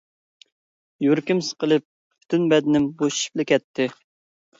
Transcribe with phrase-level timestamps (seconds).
[1.05, 3.87] يۈرىكىم سىقىلىپ، پۈتۈن بەدىنىم بوشىشىپلا كەتتى.